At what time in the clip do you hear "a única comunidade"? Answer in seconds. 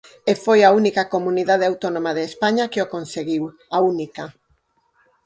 0.63-1.67